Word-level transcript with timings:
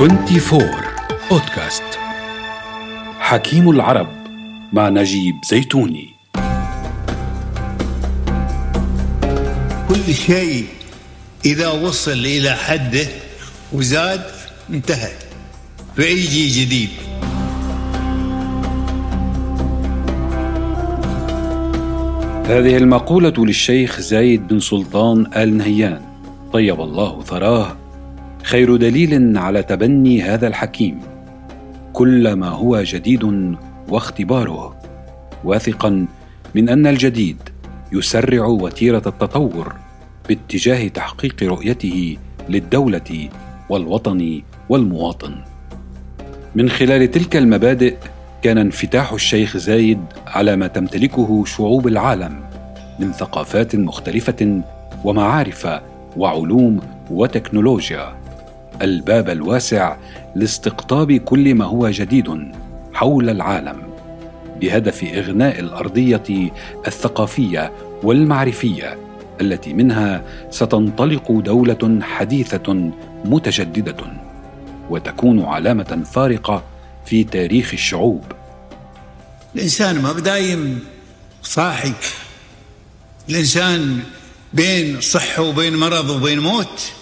24 0.00 0.70
بودكاست 1.30 1.82
حكيم 3.18 3.70
العرب 3.70 4.08
مع 4.72 4.88
نجيب 4.88 5.34
زيتوني. 5.50 6.08
كل 9.88 10.14
شيء 10.14 10.66
إذا 11.44 11.68
وصل 11.68 12.12
إلى 12.12 12.50
حده 12.50 13.06
وزاد 13.72 14.20
انتهى. 14.70 15.12
فيجي 15.96 16.48
جديد. 16.48 16.90
هذه 22.46 22.76
المقولة 22.76 23.34
للشيخ 23.38 24.00
زايد 24.00 24.48
بن 24.48 24.60
سلطان 24.60 25.26
آل 25.36 25.56
نهيان. 25.56 26.02
طيب 26.52 26.80
الله 26.80 27.22
ثراه. 27.22 27.76
خير 28.42 28.76
دليل 28.76 29.38
على 29.38 29.62
تبني 29.62 30.22
هذا 30.22 30.46
الحكيم. 30.46 30.98
كل 31.92 32.32
ما 32.32 32.48
هو 32.48 32.82
جديد 32.82 33.54
واختباره. 33.88 34.76
واثقا 35.44 36.06
من 36.54 36.68
أن 36.68 36.86
الجديد 36.86 37.36
يسرع 37.92 38.46
وتيرة 38.46 39.02
التطور 39.06 39.74
باتجاه 40.28 40.88
تحقيق 40.88 41.42
رؤيته 41.42 42.16
للدولة 42.48 43.28
والوطن 43.68 44.42
والمواطن. 44.68 45.34
من 46.54 46.68
خلال 46.68 47.10
تلك 47.10 47.36
المبادئ 47.36 47.96
كان 48.42 48.58
انفتاح 48.58 49.12
الشيخ 49.12 49.56
زايد 49.56 50.00
على 50.26 50.56
ما 50.56 50.66
تمتلكه 50.66 51.44
شعوب 51.44 51.88
العالم 51.88 52.40
من 52.98 53.12
ثقافات 53.12 53.76
مختلفة 53.76 54.62
ومعارف 55.04 55.68
وعلوم 56.16 56.80
وتكنولوجيا. 57.10 58.19
الباب 58.82 59.30
الواسع 59.30 59.96
لاستقطاب 60.36 61.12
كل 61.12 61.54
ما 61.54 61.64
هو 61.64 61.90
جديد 61.90 62.52
حول 62.94 63.30
العالم 63.30 63.82
بهدف 64.60 65.04
إغناء 65.04 65.60
الأرضية 65.60 66.50
الثقافية 66.86 67.72
والمعرفية 68.02 68.98
التي 69.40 69.72
منها 69.72 70.24
ستنطلق 70.50 71.32
دولة 71.32 71.98
حديثة 72.02 72.92
متجددة 73.24 73.96
وتكون 74.90 75.44
علامة 75.44 76.02
فارقة 76.12 76.64
في 77.06 77.24
تاريخ 77.24 77.72
الشعوب. 77.72 78.24
الإنسان 79.54 80.02
ما 80.02 80.12
بدايم 80.12 80.84
صاحي. 81.42 81.92
الإنسان 83.28 84.00
بين 84.52 85.00
صحة 85.00 85.42
وبين 85.42 85.76
مرض 85.76 86.10
وبين 86.10 86.38
موت. 86.38 86.92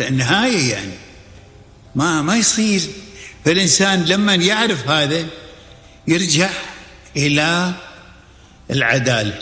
النهاية 0.00 0.72
يعني. 0.72 0.92
ما 1.94 2.22
ما 2.22 2.36
يصير. 2.36 2.80
فالإنسان 3.44 4.04
لما 4.04 4.34
يعرف 4.34 4.88
هذا 4.88 5.26
يرجع 6.08 6.50
إلى 7.16 7.72
العدالة. 8.70 9.34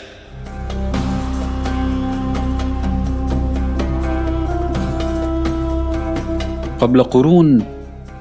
قبل 6.79 7.03
قرون 7.03 7.65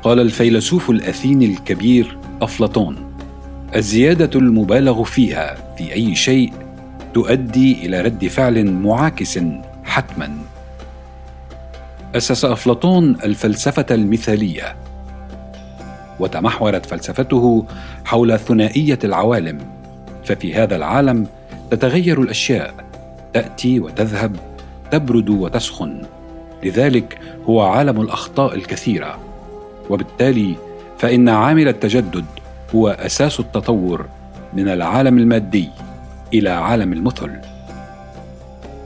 قال 0.03 0.21
الفيلسوف 0.21 0.91
الاثيني 0.91 1.47
الكبير 1.47 2.19
أفلاطون 2.43 3.17
الزيادة 3.77 4.39
المبالغ 4.39 5.05
فيها 5.05 5.75
في 5.79 5.93
أي 5.93 6.15
شيء 6.17 6.53
تؤدي 7.15 7.87
إلى 7.87 8.01
رد 8.01 8.27
فعل 8.27 8.65
معاكس 8.71 9.39
حتما. 9.85 10.54
أسس 12.15 12.45
أفلاطون 12.45 13.17
الفلسفة 13.25 13.87
المثالية 13.91 14.77
وتمحورت 16.21 16.87
فلسفته 16.87 17.67
حول 18.05 18.39
ثنائية 18.39 18.99
العوالم. 19.05 19.59
ففي 20.25 20.55
هذا 20.55 20.77
العالم 20.77 21.27
تتغير 21.71 22.23
الأشياء 22.23 22.75
تأتي 23.33 23.81
وتذهب 23.81 24.37
تبرد 24.91 25.31
وتسخن. 25.31 26.03
لذلك 26.63 27.19
هو 27.47 27.63
عالم 27.63 28.01
الأخطاء 28.01 28.55
الكثيرة. 28.55 29.19
وبالتالي 29.91 30.57
فإن 30.99 31.29
عامل 31.29 31.69
التجدد 31.69 32.25
هو 32.75 32.89
أساس 32.89 33.41
التطور 33.41 34.07
من 34.53 34.69
العالم 34.69 35.19
المادي 35.19 35.69
إلى 36.35 36.51
عالم 36.51 36.93
المثل. 36.93 37.54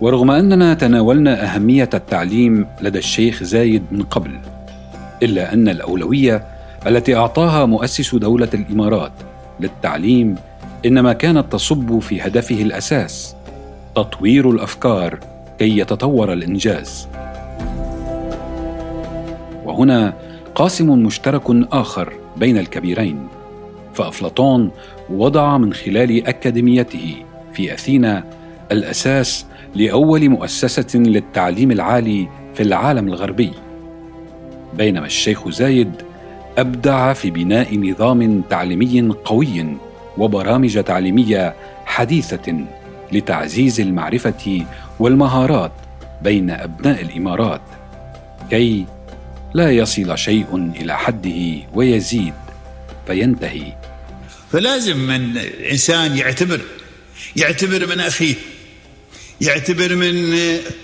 ورغم 0.00 0.30
أننا 0.30 0.74
تناولنا 0.74 1.44
أهمية 1.44 1.90
التعليم 1.94 2.66
لدى 2.80 2.98
الشيخ 2.98 3.42
زايد 3.42 3.82
من 3.90 4.02
قبل 4.02 4.38
إلا 5.22 5.52
أن 5.52 5.68
الأولوية 5.68 6.44
التي 6.86 7.16
أعطاها 7.16 7.66
مؤسس 7.66 8.14
دولة 8.14 8.48
الإمارات 8.54 9.12
للتعليم 9.60 10.34
إنما 10.86 11.12
كانت 11.12 11.52
تصب 11.52 11.98
في 11.98 12.20
هدفه 12.22 12.62
الأساس 12.62 13.34
تطوير 13.94 14.50
الأفكار 14.50 15.18
كي 15.58 15.78
يتطور 15.78 16.32
الإنجاز. 16.32 17.08
وهنا 19.64 20.14
قاسم 20.54 20.90
مشترك 20.90 21.42
آخر 21.72 22.12
بين 22.36 22.58
الكبيرين 22.58 23.28
فأفلاطون 23.94 24.70
وضع 25.10 25.58
من 25.58 25.72
خلال 25.72 26.26
أكاديميته 26.26 27.14
في 27.52 27.74
أثينا 27.74 28.24
الأساس 28.72 29.46
لأول 29.74 30.28
مؤسسة 30.28 30.98
للتعليم 30.98 31.70
العالي 31.70 32.28
في 32.54 32.62
العالم 32.62 33.08
الغربي. 33.08 33.52
بينما 34.74 35.06
الشيخ 35.06 35.48
زايد 35.48 35.92
أبدع 36.58 37.12
في 37.12 37.30
بناء 37.30 37.78
نظام 37.78 38.42
تعليمي 38.50 39.14
قوي 39.24 39.76
وبرامج 40.18 40.82
تعليمية 40.82 41.54
حديثة 41.86 42.64
لتعزيز 43.12 43.80
المعرفة 43.80 44.64
والمهارات 44.98 45.72
بين 46.22 46.50
أبناء 46.50 47.02
الإمارات 47.02 47.60
كي 48.50 48.84
لا 49.54 49.70
يصل 49.70 50.18
شيء 50.18 50.72
إلى 50.80 50.98
حده 50.98 51.66
ويزيد 51.74 52.34
فينتهي. 53.06 53.72
فلازم 54.52 54.96
من 54.96 55.36
الإنسان 55.36 56.16
يعتبر 56.16 56.60
يعتبر 57.36 57.86
من 57.86 58.00
أخيه. 58.00 58.34
يعتبر 59.40 59.94
من 59.94 60.36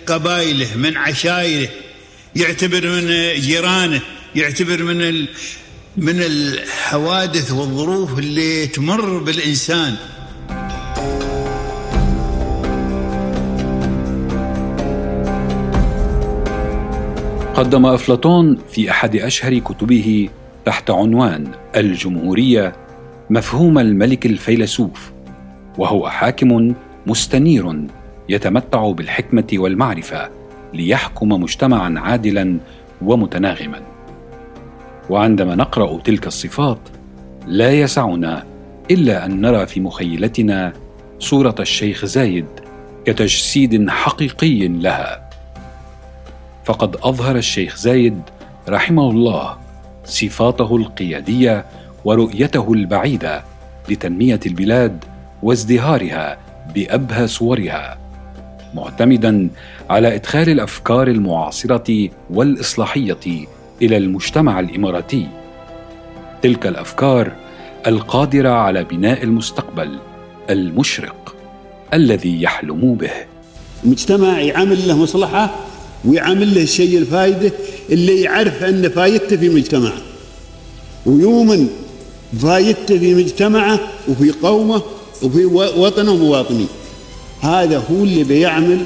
قبائله 0.07 0.77
من 0.77 0.97
عشائره 0.97 1.69
يعتبر 2.37 2.87
من 2.87 3.07
جيرانه 3.41 4.01
يعتبر 4.37 4.83
من 4.83 5.03
ال 5.03 5.29
من 5.97 6.21
الحوادث 6.21 7.53
والظروف 7.53 8.19
اللي 8.19 8.67
تمر 8.67 9.19
بالإنسان. 9.19 9.95
قدم 17.55 17.87
أفلاطون 17.87 18.59
في 18.73 18.91
أحد 18.91 19.17
أشهر 19.17 19.59
كتبه 19.59 20.29
تحت 20.65 20.91
عنوان 20.91 21.53
الجمهورية 21.77 22.77
مفهوم 23.31 23.79
الملك 23.79 24.27
الفيلسوف 24.27 25.13
وهو 25.79 26.11
حاكم 26.11 26.75
مستنير. 27.07 27.87
يتمتع 28.29 28.91
بالحكمة 28.91 29.47
والمعرفة 29.53 30.31
ليحكم 30.75 31.29
مجتمعا 31.29 31.95
عادلا 31.97 32.59
ومتناغما. 33.03 33.81
وعندما 35.11 35.55
نقرأ 35.55 35.99
تلك 35.99 36.27
الصفات 36.27 36.79
لا 37.47 37.73
يسعنا 37.73 38.45
إلا 38.91 39.27
أن 39.27 39.41
نرى 39.41 39.67
في 39.67 39.81
مخيلتنا 39.81 40.73
صورة 41.19 41.55
الشيخ 41.61 42.05
زايد 42.05 42.47
كتجسيد 43.05 43.91
حقيقي 43.91 44.69
لها. 44.69 45.31
فقد 46.65 46.97
أظهر 46.97 47.37
الشيخ 47.37 47.77
زايد 47.77 48.23
رحمه 48.69 49.11
الله 49.11 49.57
صفاته 50.05 50.77
القيادية 50.77 51.65
ورؤيته 52.05 52.73
البعيدة 52.73 53.45
لتنمية 53.89 54.41
البلاد 54.47 55.05
وازدهارها 55.43 56.39
بأبهى 56.75 57.27
صورها. 57.27 58.04
معتمدا 58.75 59.49
على 59.91 60.15
إدخال 60.15 60.49
الأفكار 60.49 61.09
المعاصرة 61.09 62.09
والإصلاحية 62.31 63.47
إلى 63.83 63.97
المجتمع 63.97 64.61
الإماراتي. 64.61 65.27
تلك 66.43 66.67
الأفكار 66.67 67.33
القادرة 67.87 68.49
على 68.49 68.85
بناء 68.85 69.23
المستقبل 69.25 69.99
المشرق 70.51 71.35
الذي 71.95 72.43
يحلم 72.43 72.95
به. 72.95 73.11
مجتمع 73.85 74.41
يعمل 74.41 74.89
له 74.89 74.99
مصلحة 74.99 75.55
ويعمل 76.05 76.55
له 76.55 76.63
الشيء 76.63 76.99
الفائده 76.99 77.53
اللي 77.91 78.21
يعرف 78.21 78.65
أن 78.65 78.89
فايدته 78.89 79.37
في 79.37 79.49
مجتمعه 79.49 79.99
ويؤمن 81.07 81.69
فايدته 82.41 82.99
في 82.99 83.15
مجتمعه 83.15 83.81
وفي 84.09 84.31
قومه 84.31 84.83
وفي 85.23 85.45
وطنه 85.77 86.13
ومواطنيه. 86.13 86.67
هذا 87.45 87.79
هو 87.91 88.05
اللي 88.05 88.25
بيعمل 88.25 88.85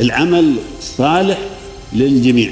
العمل 0.00 0.54
الصالح 0.78 1.38
للجميع 1.92 2.50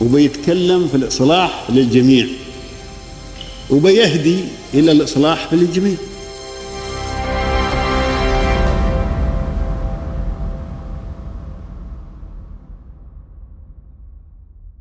وبيتكلم 0.00 0.88
في 0.88 0.96
الإصلاح 0.96 1.64
للجميع 1.70 2.26
وبيهدي 3.70 4.36
إلى 4.74 4.92
الإصلاح 4.92 5.48
للجميع 5.52 5.94